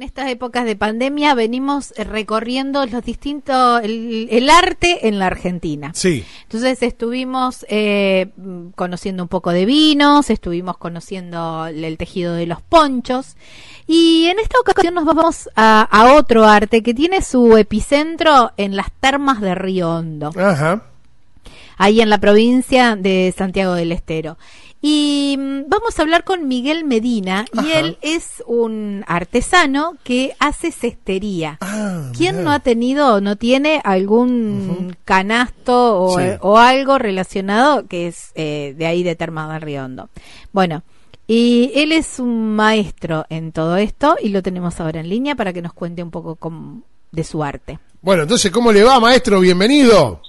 [0.00, 5.26] En estas épocas de pandemia venimos eh, recorriendo los distintos, el, el arte en la
[5.26, 5.90] Argentina.
[5.92, 6.24] Sí.
[6.44, 8.30] Entonces estuvimos eh,
[8.76, 13.36] conociendo un poco de vinos, estuvimos conociendo el, el tejido de los ponchos
[13.86, 18.76] y en esta ocasión nos vamos a, a otro arte que tiene su epicentro en
[18.76, 20.89] las termas de Río Hondo, Ajá.
[21.78, 24.36] Ahí en la provincia de Santiago del Estero.
[24.82, 30.72] Y mm, vamos a hablar con Miguel Medina y él es un artesano que hace
[30.72, 31.58] cestería.
[31.60, 36.24] Ah, ¿Quién no ha tenido o no tiene algún canasto o, Sí.
[36.40, 40.08] o algo relacionado que es eh, de ahí de Termas del Riondo?
[40.52, 40.82] Bueno,
[41.26, 45.52] y él es un maestro en todo esto y lo tenemos ahora en línea para
[45.52, 46.38] que nos cuente un poco
[47.12, 47.78] de su arte.
[48.02, 49.40] Bueno, entonces, ¿cómo le va, maestro?
[49.40, 50.22] Bienvenido.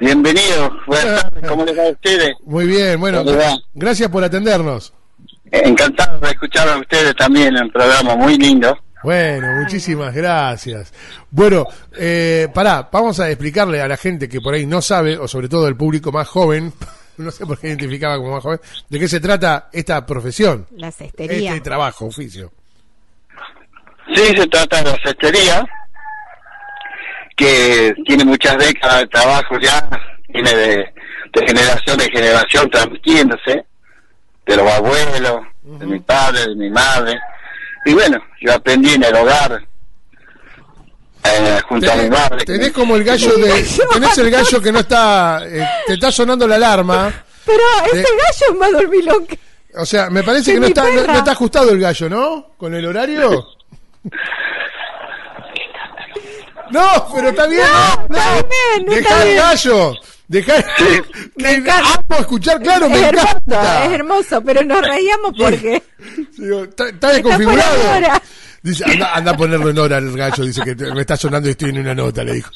[0.00, 2.32] Bienvenido, buenas tardes, ¿cómo les va a ustedes?
[2.44, 3.22] Muy bien, bueno,
[3.74, 4.94] gracias por atendernos.
[5.52, 8.76] Encantado de escuchar a ustedes también en un programa muy lindo.
[9.02, 10.92] Bueno, muchísimas gracias.
[11.30, 11.66] Bueno,
[11.98, 15.48] eh, pará, vamos a explicarle a la gente que por ahí no sabe, o sobre
[15.48, 16.72] todo el público más joven,
[17.18, 20.90] no sé por qué identificaba como más joven, de qué se trata esta profesión, La
[20.90, 21.50] cestería.
[21.50, 22.52] este trabajo, oficio.
[24.14, 25.64] Sí, se trata de la cestería,
[27.40, 29.88] que tiene muchas décadas de trabajo ya,
[30.30, 30.76] tiene de,
[31.32, 33.64] de generación en generación transmitiéndose,
[34.46, 37.18] de los abuelos, de mi padre, de mi madre.
[37.86, 39.62] Y bueno, yo aprendí en el hogar,
[41.24, 42.44] eh, junto a mi madre.
[42.44, 46.46] tenés como el gallo de, tenés el gallo que no está, eh, te está sonando
[46.46, 47.10] la alarma,
[47.46, 49.38] Pero ese gallo es más dormilón que...
[49.76, 52.48] o sea, me parece que no está, no, no está ajustado el gallo, ¿no?
[52.58, 53.46] Con el horario.
[56.70, 57.62] No, pero está bien.
[58.08, 59.36] No, está bien, Dejá está el bien.
[59.38, 59.94] gallo.
[60.28, 60.64] Dejá.
[61.36, 61.94] Me encanta.
[62.08, 63.84] Amo escuchar, claro, me es hermoso, encanta.
[63.84, 65.82] es hermoso, pero nos reíamos porque...
[66.38, 68.20] Está, está desconfigurado.
[68.62, 71.48] Dice, anda, anda a ponerlo en hora el gallo, dice que te- me está sonando
[71.48, 72.50] y estoy en una nota, le dijo.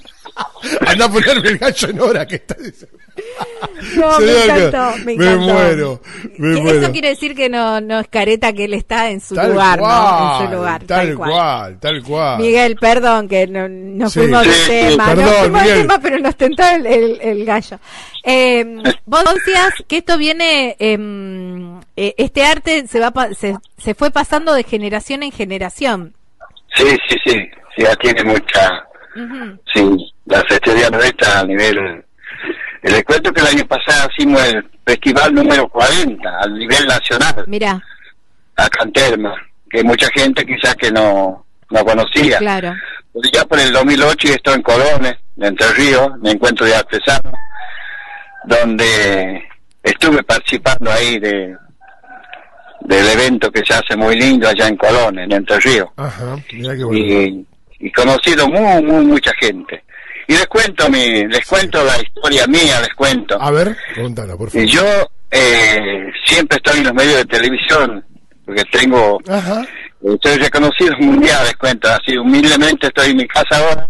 [0.86, 2.98] Anda a ponerme el gallo en hora que está diciendo.
[3.96, 5.40] No, me encantó, me me encantó.
[5.52, 6.00] muero,
[6.38, 6.80] me Que muero.
[6.80, 9.78] Eso quiere decir que no, no es careta, que él está en su Tal lugar,
[9.78, 10.40] ¿no?
[10.40, 11.78] En su lugar, tal, cual.
[11.80, 12.38] tal cual.
[12.40, 14.20] Miguel, perdón, que no, nos Sí.
[14.20, 17.78] fuimos del tema, perdón, nos fuimos del tema, pero nos tentó el, el- el gallo.
[18.24, 18.64] Eh,
[19.04, 24.10] vos decías que esto viene, em, eh, este arte se va pa- se, se fue
[24.10, 26.14] pasando de generación en generación.
[26.74, 27.32] Sí, sí, sí,
[27.76, 28.84] sí, ya tiene mucha...
[29.16, 29.58] Ujú.
[29.72, 32.04] Sí, la cestería nuestra a nivel...
[32.90, 37.80] Les cuento que el año pasado hicimos el festival número 40 a nivel nacional, Mirá,
[38.56, 39.34] acá en Terma,
[39.70, 42.38] que mucha gente quizás que no, no conocía.
[42.38, 42.74] claro.
[43.12, 47.32] Pues ya por el 2008 estoy en Colones, en Entre Ríos, me encuentro de artesano,
[48.44, 49.42] donde
[49.82, 51.56] estuve participando ahí de
[52.80, 56.76] del evento que se hace muy lindo allá en Colones, en Entre Ríos Ajá, mirá
[56.76, 56.98] qué bueno.
[56.98, 57.46] y,
[57.78, 59.82] y conocido muy, muy, mucha gente.
[60.26, 63.40] Y les cuento mi, les cuento la historia mía, les cuento.
[63.40, 64.66] A ver, contala, por favor.
[64.66, 64.84] Yo
[65.30, 68.04] eh, siempre estoy en los medios de televisión,
[68.44, 69.66] porque tengo, Ajá,
[70.02, 73.86] estoy reconocido mundial, les cuento, así humildemente estoy en mi casa ahora.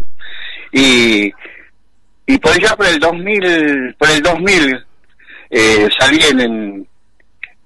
[0.71, 1.31] Y,
[2.25, 4.85] y por allá por el 2000, por el 2000,
[5.51, 6.87] eh, salí en,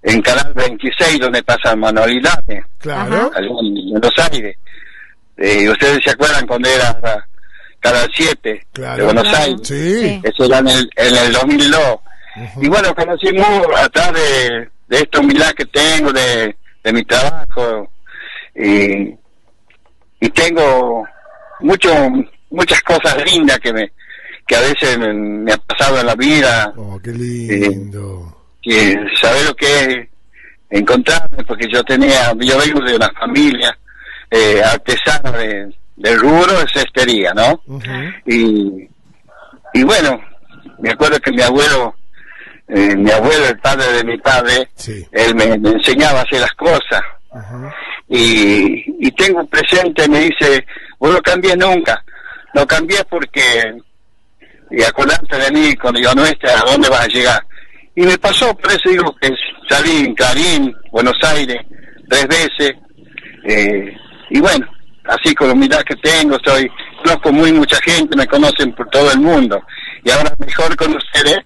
[0.03, 3.31] en, Canal 26, donde pasan manualidades claro.
[3.35, 4.55] en Buenos Aires.
[5.37, 7.27] Eh, ustedes se acuerdan cuando era
[7.79, 8.97] Canal 7 Claro.
[8.97, 9.43] de Buenos Claro.
[9.45, 9.67] Aires.
[9.67, 10.21] Sí.
[10.23, 11.81] Eso era en el, en el 2002.
[12.61, 13.47] Y bueno, conocimos
[13.77, 17.91] atrás de, de esta humildad que tengo, de, de mi trabajo.
[18.55, 19.13] Y,
[20.21, 21.05] y tengo
[21.61, 21.89] mucho,
[22.49, 23.91] muchas cosas lindas que me
[24.47, 26.73] que a veces me, me ha pasado en la vida.
[26.75, 28.35] Oh, qué lindo.
[28.61, 30.07] que saber lo que es
[30.71, 33.77] encontrarme, porque yo tenía, yo vengo de una familia
[34.31, 37.61] eh, artesana de, de rubro de cestería, ¿no?
[38.25, 38.87] Y,
[39.73, 40.19] y bueno,
[40.79, 41.93] me acuerdo que mi abuelo,
[42.69, 45.05] eh, mi abuelo, el padre de mi padre, Sí.
[45.11, 47.01] él me, me enseñaba a hacer las cosas.
[48.07, 50.65] Y, y tengo presente, me dice,
[50.97, 52.03] vos no cambies nunca,
[52.55, 53.75] no cambies porque,
[54.71, 57.45] y acordate de mí cuando yo no esté, ¿a dónde vas a llegar?
[57.95, 59.29] Y me pasó, por eso digo que
[59.69, 61.57] salí en Clarín, Buenos Aires,
[62.09, 62.73] tres veces,
[63.43, 63.95] eh,
[64.31, 64.65] y bueno,
[65.09, 66.69] así con la humildad que tengo, soy,
[67.03, 69.61] conozco muy mucha gente, me conocen por todo el mundo,
[70.03, 71.39] y ahora mejor con ustedes,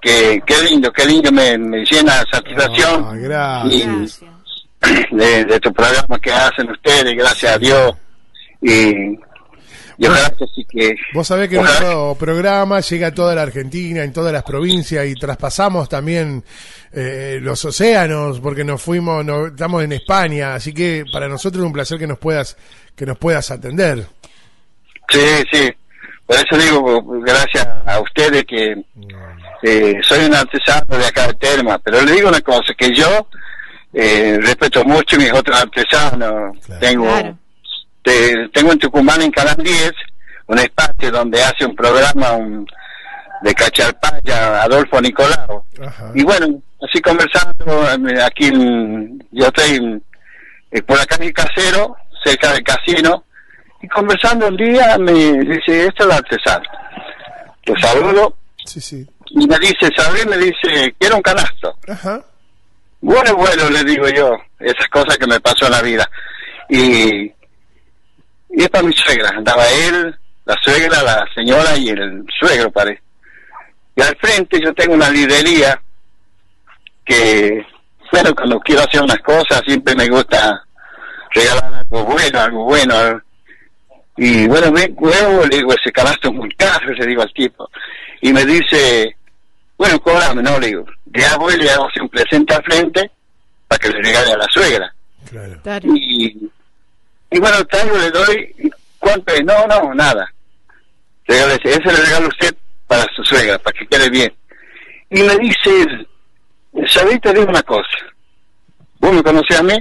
[0.00, 3.04] que qué lindo, qué lindo, me, me llena de satisfacción.
[3.04, 4.20] Ah, gracias.
[4.80, 5.10] Gracias.
[5.10, 7.92] de, de tu programa que hacen ustedes, gracias a Dios.
[8.62, 9.18] Y,
[9.98, 10.94] Y ojalá que sí que...
[11.12, 15.04] Vos sabés que ojalá nuestro programa llega a toda la Argentina, en todas las provincias
[15.06, 16.44] y traspasamos también
[16.92, 21.66] eh, los océanos porque nos fuimos, no, estamos en España, así que para nosotros es
[21.66, 22.56] un placer que nos puedas
[22.94, 24.06] que nos puedas atender.
[25.08, 25.70] Sí, sí.
[26.26, 28.76] Por eso digo, gracias a ustedes que
[29.62, 33.26] eh, soy un artesano de acá de Terma, pero le digo una cosa, que yo
[33.94, 36.58] eh, respeto mucho a mis otros artesanos.
[36.66, 36.80] Claro.
[36.80, 37.38] Tengo Claro.
[38.08, 39.92] Te- tengo en Tucumán, en Canal 10,
[40.46, 42.66] un espacio donde hace un programa un,
[43.42, 45.64] de Cacharpaya, Adolfo Nicolau.
[45.86, 46.10] Ajá.
[46.14, 50.02] Y bueno, así conversando, eh, aquí en- yo estoy en-
[50.70, 53.24] eh, por la calle Casero, cerca del casino,
[53.82, 56.64] y conversando un día me dice, esto es la artesano.
[57.66, 59.06] Lo saludo Sí, sí.
[59.30, 60.26] y me dice, ¿sabes?
[60.26, 61.74] Me dice, quiero un canasto.
[61.88, 62.22] Ajá.
[63.00, 66.10] Bueno, bueno, le digo yo, esas cosas que me pasó en la vida.
[66.68, 67.32] Y,
[68.58, 73.00] y es para mi suegra, andaba él, la suegra, la señora y el suegro, parece.
[73.94, 75.80] Y al frente yo tengo una librería
[77.04, 77.64] que,
[78.10, 80.60] bueno, cuando quiero hacer unas cosas siempre me gusta
[81.32, 83.22] regalar algo bueno, algo bueno.
[84.16, 87.70] Y bueno, ven, huevo, le digo, ese canasto es muy caro, le digo al tipo.
[88.22, 89.16] Y me dice,
[89.76, 93.08] bueno, cóbrame, no, le digo, ya voy, le hago un presente al frente
[93.68, 94.92] para que le regale a la suegra.
[95.30, 95.60] Claro.
[95.62, 95.94] Claro.
[95.94, 96.50] Y,
[97.30, 99.44] y bueno, traigo, le doy, ¿y ¿cuánto es?
[99.44, 100.32] No, no, nada.
[101.26, 102.54] Regálese, ese le regalo a usted
[102.86, 104.32] para su suegra, para que quede bien.
[105.10, 106.08] Y me dice, él,
[106.86, 107.20] ¿sabés?
[107.20, 107.88] Te digo una cosa.
[108.98, 109.74] Vos me conocés a mí,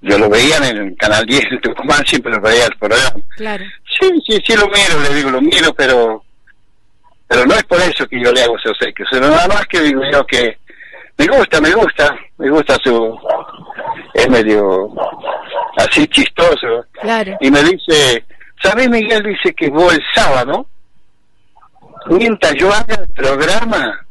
[0.00, 3.16] yo lo veía en el Canal 10 de Tucumán, siempre lo veía el programa.
[3.36, 3.64] Claro.
[4.00, 6.22] Sí, sí, sí lo miro, le digo, lo miro, pero
[7.28, 9.80] pero no es por eso que yo le hago ese obsequio, sino nada más que
[9.80, 10.58] digo yo que
[11.18, 13.18] me gusta, me gusta, me gusta su...
[14.14, 14.90] es medio
[15.88, 16.86] así chistoso.
[16.92, 17.36] Claro.
[17.40, 18.24] Y me dice,
[18.62, 19.22] ¿sabes Miguel?
[19.22, 20.66] Dice que vos el sábado,
[22.06, 24.06] mientras yo haga el programa,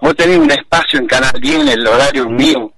[0.00, 2.72] vos tenés un espacio en Canal 10 en el horario mío,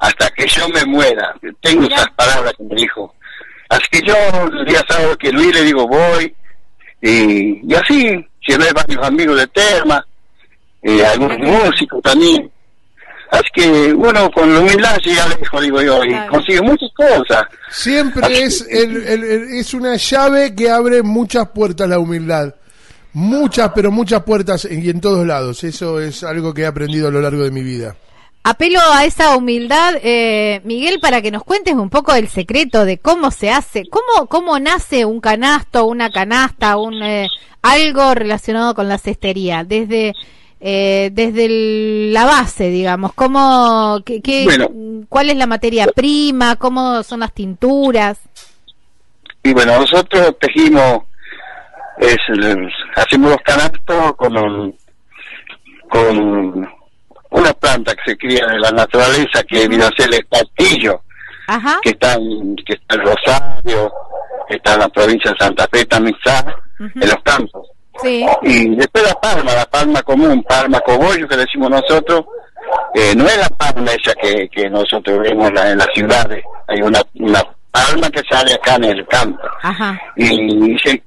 [0.00, 1.34] hasta que yo me muera.
[1.60, 1.96] Tengo Mirá.
[1.96, 3.14] esas palabras que me dijo.
[3.68, 4.14] Así que yo
[4.52, 6.34] el día sábado que Luis le digo voy,
[7.00, 10.04] y, y así, llevé varios amigos de Terma,
[10.82, 12.50] eh, algunos músicos también.
[13.32, 16.30] Así que, bueno, con la humildad llega lejos, digo yo, y Claro.
[16.32, 17.44] consigue muchas cosas.
[17.70, 22.54] Siempre Así- es, el, el- el- es una llave que abre muchas puertas la humildad.
[23.14, 25.64] Muchas, pero muchas puertas y en todos lados.
[25.64, 27.96] Eso es algo que he aprendido a lo largo de mi vida.
[28.44, 32.98] Apelo a esa humildad, eh, Miguel, para que nos cuentes un poco el secreto de
[32.98, 37.28] cómo se hace, cómo, cómo nace un canasto, una canasta, un eh,
[37.62, 40.12] algo relacionado con la cestería, desde
[40.64, 44.68] eh, desde el- la base, digamos, cómo, qué, qué- Bueno.
[45.08, 48.20] cuál es la materia prima, cómo son las tinturas.
[49.42, 51.00] Y bueno, nosotros tejimos,
[51.98, 52.16] es,
[52.96, 54.74] hacemos los canastos con
[55.90, 56.68] con
[57.30, 61.02] una planta que se cría en la naturaleza que viene a ser el castillo,
[61.48, 63.92] Ajá, que está en, que está en Rosario,
[64.48, 66.90] que está en la provincia de Santa Fe, también está Ujú.
[66.94, 67.68] en los campos.
[68.02, 72.24] Sí, Y después la palma, la palma común, palma cogollo que decimos nosotros,
[72.94, 76.44] eh, no es la palma esa que, que nosotros vemos en, la- en las ciudades,
[76.68, 79.40] hay una, una palma que sale acá en el campo.
[79.62, 81.02] Ajá, y dice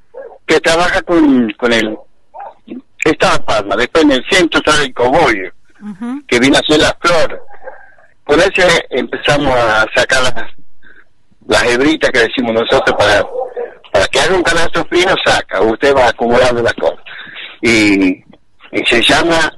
[0.45, 1.97] que trabaja con, con el
[3.03, 5.51] esta palma, después en el centro está el cogollo,
[6.27, 7.39] que viene a ser la flor.
[8.23, 10.45] Con ese empezamos a sacar las,
[11.47, 13.23] las hebritas que decimos nosotros para
[14.15, 16.99] que haga un canasto fino, saca, usted va acumulando las cosas.
[17.61, 18.23] Y,
[18.71, 19.51] y se llama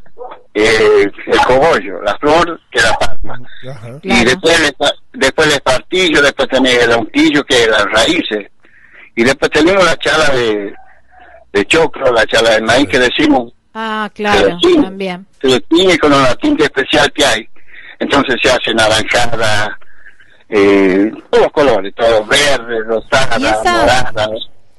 [0.55, 3.39] eh, el cogollo, la flor que la palma.
[3.69, 3.89] Ajá.
[4.01, 4.25] Y Claro.
[4.25, 4.75] después el,
[5.13, 8.47] después el espartillo, después tenés el unquillo, que es las raíces.
[9.15, 10.73] Y después tenemos la chala de,
[11.53, 16.33] de choclo, la chala de maíz que decimos, ah, claro, también, se tiñe con una
[16.35, 17.47] tinta especial que hay.
[17.99, 19.77] Entonces se hace naranjada,
[20.49, 24.29] eh, todos los colores, todos verdes, rosada, ¿Y esa- morada.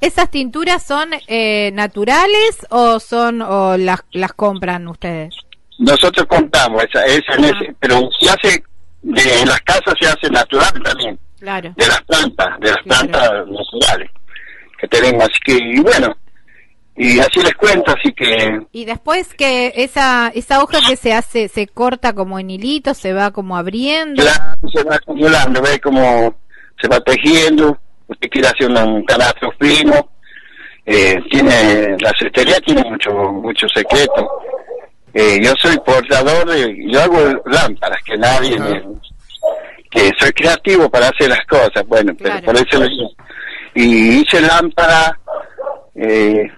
[0.00, 5.34] ¿Esas tinturas son eh, naturales o son o las, las compran ustedes?
[5.78, 8.62] Nosotros contamos, esa, esa ese, pero se hace,
[9.02, 11.18] de, en las casas se hace natural también.
[11.40, 11.72] Claro.
[11.76, 13.08] de las plantas, de las Claro.
[13.08, 14.10] plantas naturales
[14.80, 15.24] que tenemos.
[15.24, 16.16] Así que, y bueno,
[16.98, 21.48] y así les cuento, así que Y después que esa esa hoja que se hace
[21.48, 24.22] se corta como en hilitos, se va como abriendo.
[24.22, 26.34] claro, se va acumulando, ve cómo
[26.80, 27.76] se va tejiendo,
[28.08, 30.10] usted quiere hacer un canastro fino,
[30.86, 34.28] eh, tiene, la cestería tiene mucho, mucho secreto.
[35.14, 38.82] Eh, yo soy portador de, yo hago lámparas, que nadie me,
[39.90, 42.40] que soy creativo para hacer las cosas, bueno, Claro.
[42.40, 43.10] pero por eso digo.
[43.74, 45.18] Y hice lámpara
[45.94, 46.50] eh,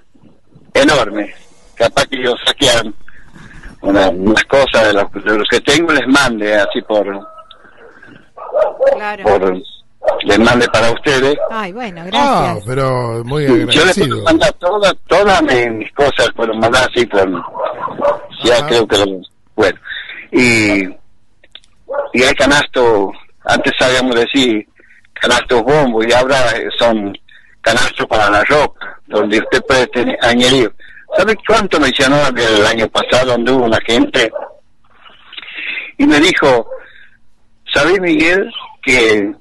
[0.75, 1.35] enorme.
[1.75, 2.67] Capaz que yo saque
[3.83, 7.07] una- unas cosas de los, de los que tengo les mande así por,
[8.95, 9.25] Claro.
[9.25, 9.57] por
[10.25, 11.37] les mande para ustedes.
[11.51, 12.65] Ay, bueno, Ah, gracias.
[12.67, 14.23] pero muy Yo les puedo agradecido.
[14.25, 17.31] mandar todas, todas mis, cosas, puedo mandar así por,
[18.45, 19.21] ya creo que lo,
[19.57, 19.79] bueno.
[20.33, 20.83] Y,
[22.13, 23.13] y hay canasto,
[23.45, 24.67] antes sabíamos decir
[25.15, 26.39] canastos bombo y ahora
[26.79, 27.13] son
[27.61, 30.73] canastos para la ropa, donde usted puede tener añadido.
[31.17, 34.31] ¿Sabe cuánto me llenó el año pasado donde hubo una gente?
[35.99, 36.67] Y me dijo,
[37.73, 38.51] ¿sabe Miguel
[38.83, 39.33] que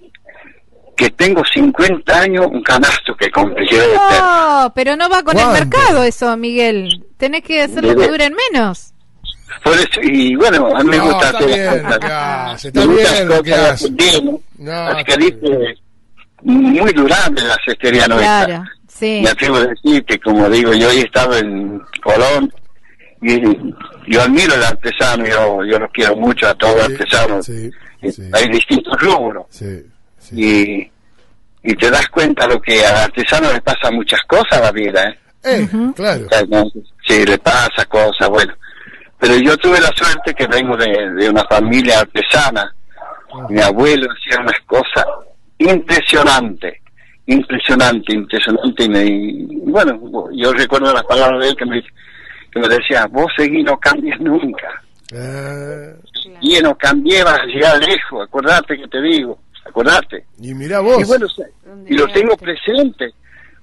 [0.98, 3.66] que tengo 50 años un canasto que compré?
[3.96, 7.06] No, pero no va con el mercado eso, Miguel.
[7.18, 8.94] Tenés que hacerlo que duren menos.
[9.64, 13.84] Por eso, y bueno, a mí me No, gusta hacer las lo cosas.
[13.84, 15.78] así que dice,
[16.44, 18.46] muy durable la cestería nuestra.
[18.46, 19.22] Claro, sí.
[19.24, 22.54] Me atrevo a decir que, como digo, yo he estado en Colón
[23.22, 23.42] y
[24.08, 27.46] yo admiro al artesano, yo, yo los quiero mucho a todos los Sí, artesanos.
[27.46, 27.70] sí,
[28.02, 28.24] Y sí.
[28.34, 29.84] Hay distintos rubros Sí,
[30.18, 30.36] sí.
[30.42, 30.92] y,
[31.72, 35.04] y te das cuenta lo que al artesano le pasa muchas cosas a la vida,
[35.10, 35.20] ¿eh?
[35.44, 36.28] Eh, claro.
[37.06, 38.54] Sí, le pasa cosas, bueno.
[39.20, 42.74] Pero yo tuve la suerte que vengo de, de una familia artesana.
[43.50, 45.06] Mi abuelo hacía unas cosas
[45.60, 46.76] impresionantes,
[47.28, 48.84] impresionante, impresionante.
[48.86, 50.00] Y, me, y bueno,
[50.34, 51.82] yo recuerdo las palabras de él que me,
[52.52, 54.68] que me decía, vos seguí, no cambies nunca.
[55.12, 55.94] Eh,
[56.42, 60.26] Y no cambié, vas a llegar lejos, acordate que te digo, acordate.
[60.40, 61.02] y mira vos.
[61.02, 61.28] Y bueno,
[61.88, 63.14] y lo tengo presente,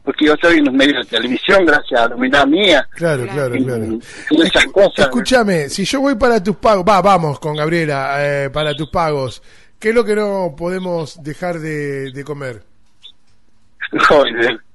[0.05, 2.87] porque yo estoy en los medios de televisión gracias a la humildad mía.
[2.93, 3.85] Claro, claro, Y- claro.
[4.31, 4.99] y esas Escu- cosas.
[5.07, 9.41] Escúchame, si yo voy para tus pagos, va, vamos con Gabriela, eh, para tus pagos,
[9.79, 12.63] ¿qué es lo que no podemos dejar de, de comer?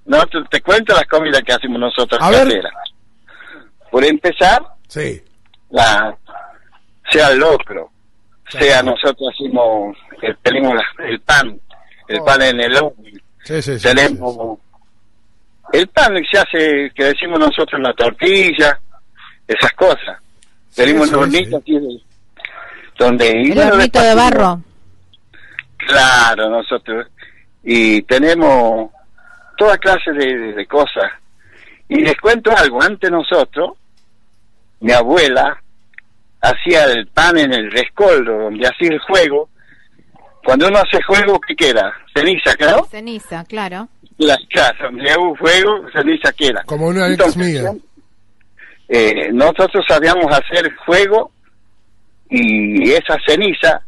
[0.06, 2.62] No, te, te cuento las comidas que hacemos nosotros A ver.
[3.92, 5.22] Por empezar, Sí,
[5.70, 6.16] la,
[7.12, 7.92] sea el locro,
[8.50, 11.60] sea nosotros hacemos, el, tenemos la- el pan,
[12.08, 12.26] el Oh.
[12.26, 12.94] pan en el horno,
[13.44, 13.80] sí, sí.
[13.80, 14.60] sí, tenemos
[15.74, 18.80] el pan que se hace, que decimos nosotros la tortilla,
[19.48, 20.18] esas cosas.
[20.70, 21.56] Sí, tenemos sí, un hornito sí.
[21.56, 22.02] aquí de-
[22.98, 23.52] donde...
[23.56, 24.62] bueno, hornito de tenemos- barro.
[25.88, 27.08] Claro, nosotros.
[27.64, 28.90] Y tenemos
[29.58, 31.12] toda clase de, de- de cosas.
[31.90, 33.72] Y les cuento algo, antes nosotros,
[34.80, 35.62] mi abuela
[36.42, 39.50] hacía el pan en el rescoldo, donde hacía el juego.
[40.44, 41.94] Cuando uno hace juego, ¿qué queda?
[42.16, 42.86] Ceniza, claro.
[42.90, 43.90] Ceniza, claro.
[44.18, 46.64] La casa, donde un juego, ceniza queda.
[46.66, 47.72] Como una ex Entonces, mía.
[48.90, 51.32] eh, nosotros sabíamos hacer fuego
[52.30, 53.82] y esa ceniza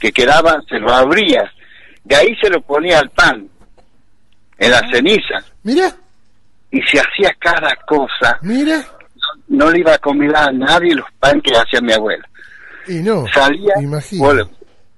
[0.00, 1.50] que quedaba se lo abría.
[2.04, 3.48] De ahí se lo ponía al pan,
[4.58, 5.94] en la ceniza, Mira,
[6.70, 8.38] y se hacía cada cosa.
[8.42, 8.84] mira,
[9.48, 12.26] No le iba a comer a nadie los pan que hacía mi abuela.
[12.88, 14.24] y no, Salía, imagino.
[14.24, 14.48] vos,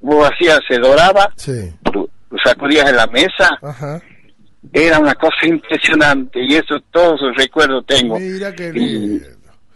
[0.00, 4.00] vos hacías, se doraba, Sí, tú- tú sacudías en la mesa, ajá.
[4.72, 8.18] era una cosa impresionante, y eso todos los recuerdos tengo.
[8.18, 9.26] Mira qué lindo.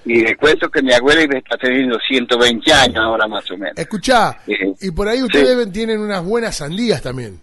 [0.05, 3.77] Y les cuento que mi abuela está teniendo 120 años ahora más o menos.
[3.77, 4.39] Escuchá,
[4.81, 7.41] y por ahí ustedes tienen unas buenas sandías también.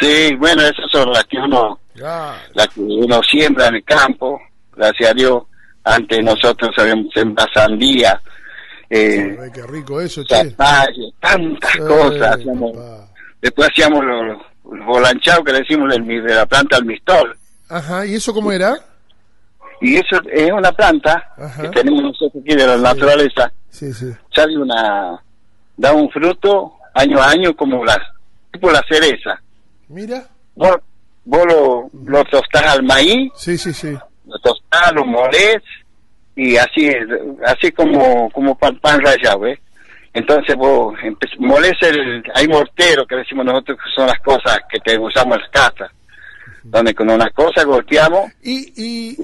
[0.00, 4.40] Sí, bueno, esas son las que uno, las que uno siembra en el campo,
[4.74, 5.42] gracias a Dios.
[5.84, 8.20] Antes nosotros sabíamos sembrar sandía,
[8.90, 10.50] eh, ay, qué rico eso, che.
[10.50, 10.88] tantas
[11.22, 11.56] Ay,
[11.86, 12.36] cosas.
[12.36, 12.72] hacíamos.
[13.40, 14.38] Después hacíamos los,
[14.72, 17.36] los volanchados que decimos del mi- de la planta del mistol.
[17.68, 18.76] Ajá, ¿y eso cómo era?
[19.80, 21.62] Y eso es una planta Ajá.
[21.62, 23.52] que tenemos nosotros aquí de la naturaleza.
[23.70, 24.06] Sí, sí.
[24.34, 25.20] Sale una,
[25.76, 28.00] da un fruto año a año como la,
[28.52, 29.40] tipo la cereza.
[29.88, 30.76] Mira, Vos,
[31.24, 33.92] vos lo, lo tostás al maíz, sí, sí, sí.
[34.26, 35.58] lo tostás, lo molés
[36.34, 36.90] y así,
[37.44, 39.58] así como, como pan, pan rallado, ¿ves?
[40.14, 40.94] Entonces vos
[41.38, 45.42] molés el, hay mortero que decimos nosotros que son las cosas que te usamos en
[45.42, 45.90] las casas,
[46.62, 49.16] donde con una cosa golpeamos Y, y,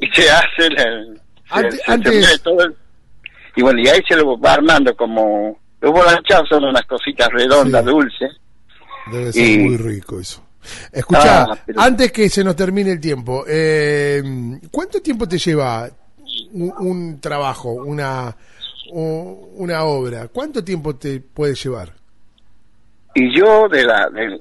[0.00, 0.74] y se hace el,
[1.16, 1.20] se-
[1.50, 2.76] Ante- se- se antes- todo el-
[3.56, 7.84] y bueno, y ahí se lo va armando como, los volanchados son unas cositas redondas,
[7.84, 7.90] Sí.
[7.90, 8.40] dulces,
[9.12, 10.42] debe ser Y- muy rico eso.
[10.90, 14.22] Escucha, Ah, pero- antes que se nos termine el tiempo, eh,
[14.70, 15.88] ¿cuánto tiempo te lleva
[16.52, 18.34] un, un trabajo, una,
[18.92, 20.28] una obra?
[20.28, 21.92] ¿Cuánto tiempo te puede llevar?
[23.14, 24.40] Y yo, de la, de-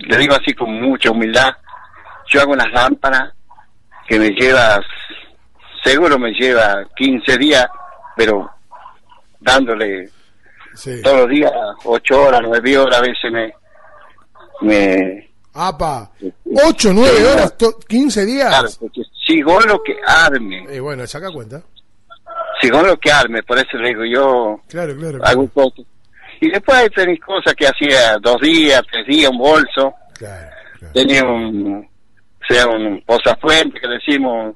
[0.00, 1.50] le digo así con mucha humildad,
[2.30, 3.32] yo hago unas lámparas
[4.08, 4.80] que me lleva,
[5.84, 7.66] seguro me lleva 15 días,
[8.16, 8.50] pero
[9.40, 10.08] dándole
[10.74, 11.02] Sí.
[11.02, 11.52] todos los días
[11.84, 13.52] 8 horas, 9 horas, a veces me,
[14.62, 16.10] me, Apa,
[16.66, 18.48] 8, 9 horas, to- 15 días.
[18.48, 21.62] Claro, porque sigo lo que arme, Y bueno, saca cuenta.
[22.60, 25.18] sigo lo que arme, por eso le digo yo, Claro, claro.
[25.24, 25.84] hago cosas.
[26.40, 30.48] Y después hay tenis cosas que hacía dos días, tres días, un bolso, Claro,
[30.78, 30.92] claro.
[30.94, 31.87] tenía un,
[32.48, 34.54] sea un posafuente que decimos,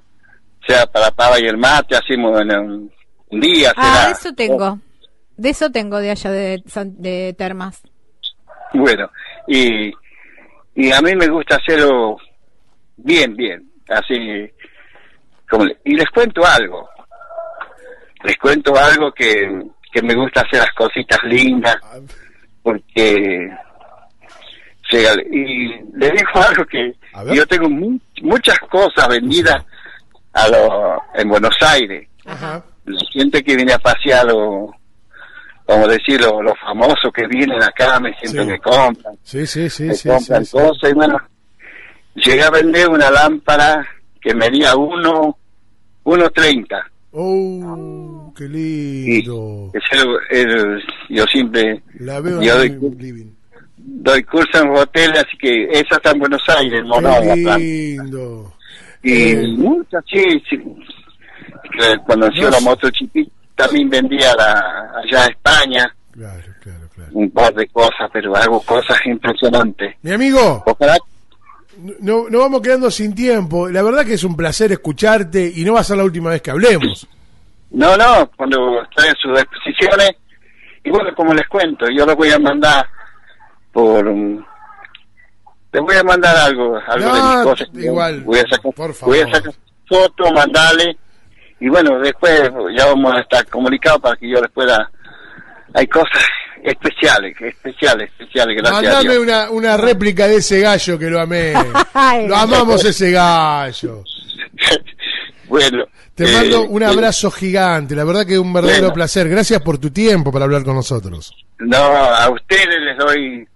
[0.66, 2.92] sea para pava y el mate, hacemos en un,
[3.30, 3.72] un día.
[3.76, 4.78] Ah, será- de eso tengo.
[5.36, 7.82] De eso tengo de allá de, de Termas.
[8.74, 9.10] Bueno,
[9.48, 9.92] y,
[10.74, 12.16] y a mí me gusta hacerlo
[12.96, 14.50] bien, bien, así
[15.50, 16.88] como le- y les cuento algo,
[18.24, 21.76] les cuento algo que, que me gusta hacer las cositas lindas,
[22.62, 23.50] porque
[24.96, 26.94] sea, y le digo algo que
[27.34, 29.64] yo tengo mu- muchas cosas vendidas
[30.32, 32.64] a lo, en Buenos Aires, Ajá.
[32.86, 34.70] la gente que viene a pasear lo,
[35.66, 38.34] como decirlo, los famosos que vienen acá me Sí.
[38.38, 40.08] me compran, Sí, sí, sí, me sí.
[40.08, 40.56] compran sí, sí.
[40.58, 41.18] cosas y bueno,
[42.14, 43.86] llegué a vender una lámpara
[44.20, 45.36] que medía uno,
[46.04, 46.82] 1.30
[47.14, 49.70] Oh, qué lindo.
[49.74, 53.32] ese el- el- yo siempre La veo yo en mi living.
[53.84, 57.58] Doy curso en hotel, así que esa está en Buenos Aires, atrás.
[57.60, 58.52] lindo.
[59.02, 59.46] y Eh.
[59.56, 60.58] muchas, sí, sí.
[62.06, 62.64] Conoció No la sé.
[62.64, 65.94] MotoGP, también vendía la, allá a España.
[66.12, 67.10] Claro, claro, claro.
[67.14, 69.96] un par de cosas, pero hago cosas impresionantes.
[70.02, 70.98] Mi amigo, Ojalá,
[72.00, 73.68] no, no vamos quedando sin tiempo.
[73.70, 76.42] La verdad que es un placer escucharte y no va a ser la última vez
[76.42, 77.06] que hablemos.
[77.70, 80.10] no, no, cuando estoy en sus exposiciones,
[80.84, 82.84] y bueno, como les cuento, yo les voy a mandar
[83.72, 84.06] por...
[84.06, 84.44] um,
[85.72, 87.68] les voy a mandar algo, algo de mis cosas.
[87.74, 89.14] igual, voy a sacar, por favor.
[89.14, 89.54] voy a sacar
[89.88, 90.96] fotos, mandarle,
[91.60, 94.90] y bueno, después ya vamos a estar comunicados para que yo les pueda...
[95.74, 96.22] Hay cosas
[96.62, 99.22] especiales, especiales, especiales, gracias a Mandame Dios.
[99.22, 101.54] una, una réplica de ese gallo que lo amé.
[102.28, 104.04] Lo amamos ese gallo.
[105.48, 105.84] bueno.
[106.14, 107.96] Te eh, mando un eh, abrazo gigante.
[107.96, 108.94] La verdad que es un verdadero Bueno.
[108.94, 109.28] placer.
[109.28, 111.32] Gracias por tu tiempo para hablar con nosotros.
[111.58, 113.48] No, a ustedes les doy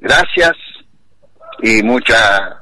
[0.00, 0.52] gracias
[1.62, 2.56] y mucha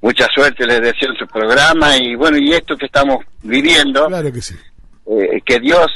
[0.00, 4.32] mucha suerte les deseo en su programa y bueno, y esto que estamos viviendo, Claro
[4.32, 4.54] que sí.
[5.06, 5.86] eh, que Dios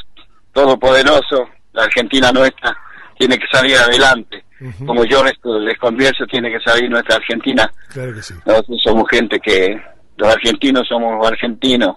[0.53, 2.77] Todopoderoso, la Argentina nuestra,
[3.19, 4.45] tiene que salir adelante.
[4.87, 5.33] Como yo les,
[5.63, 7.69] les convierto, tiene que salir nuestra Argentina.
[7.89, 8.35] Claro que sí.
[8.47, 9.81] Nosotros somos gente que,
[10.19, 11.97] los argentinos somos argentinos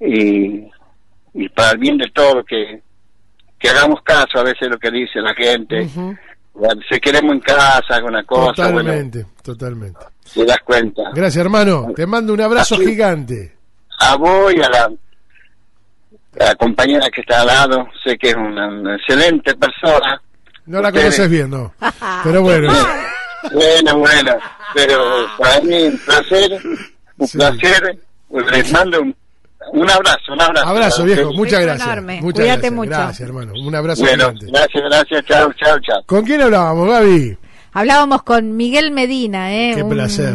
[0.00, 0.70] y,
[1.34, 2.80] y para el bien de todo que,
[3.58, 5.86] que hagamos caso a veces lo que dice la gente.
[6.90, 10.00] Si queremos en casa, alguna cosa, bueno, Totalmente, totalmente.
[10.34, 11.02] te das cuenta.
[11.14, 11.92] Gracias, hermano.
[11.94, 12.86] Te mando un abrazo Así.
[12.86, 13.56] gigante.
[14.00, 14.84] A vos y a la,
[16.40, 20.20] a la compañera que está al lado, sé que es una, una excelente persona.
[20.66, 21.04] No la Ustedes.
[21.06, 21.72] conoces bien, ¿no?
[22.24, 22.72] Pero bueno.
[23.52, 24.36] Bueno, bueno,
[24.74, 26.60] pero para mí un placer,
[27.18, 27.38] un Sí.
[27.38, 27.98] placer.
[28.52, 29.14] Les mando un,
[29.72, 30.66] un abrazo, un abrazo.
[30.66, 31.32] Abrazo, viejo.
[31.32, 31.88] Muchas gracias.
[31.96, 32.72] Muchas Cuídate gracias.
[32.72, 32.90] mucho.
[32.90, 33.52] Gracias, hermano.
[33.54, 34.46] Un abrazo Bueno, gigante.
[34.46, 36.02] gracias, gracias, chao, chao, chao.
[36.06, 37.38] ¿Con quién hablábamos, Gaby?
[37.72, 39.72] Hablábamos con Miguel Medina, ¿eh?
[39.74, 40.34] Qué un, placer.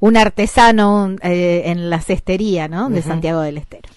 [0.00, 2.88] Un artesano un, eh, en la cestería, ¿no?
[2.88, 3.88] De Santiago del Estero.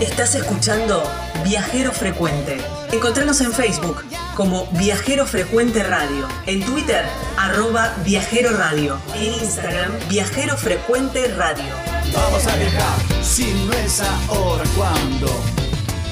[0.00, 1.02] Estás escuchando
[1.44, 2.58] Viajero Frecuente.
[2.92, 4.04] Encontranos en Facebook
[4.36, 7.04] como Viajero Frecuente Radio, en Twitter
[7.36, 11.97] arroba Viajero Radio, en Instagram Viajero Frecuente Radio.
[12.12, 15.28] Vamos a viajar, si no es ahora, ¿cuándo?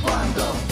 [0.02, 0.65] ¿Cuándo?